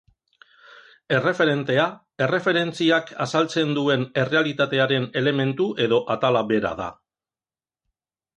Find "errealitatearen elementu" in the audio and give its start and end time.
4.23-5.69